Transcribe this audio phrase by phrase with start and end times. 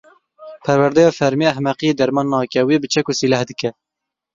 [0.63, 3.69] Perwerdeya fermî, ehmeqiyê derman nake, wê bi çek û sîleh dike.